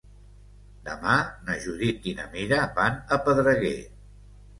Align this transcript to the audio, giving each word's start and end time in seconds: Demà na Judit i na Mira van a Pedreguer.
Demà 0.85 1.17
na 1.49 1.57
Judit 1.65 2.07
i 2.11 2.13
na 2.21 2.25
Mira 2.31 2.63
van 2.79 2.97
a 3.17 3.21
Pedreguer. 3.29 3.75